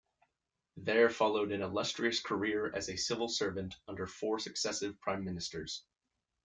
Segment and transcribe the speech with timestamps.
[0.77, 5.83] There followed an illustrious career as a civil servant under four successive Prime Ministers.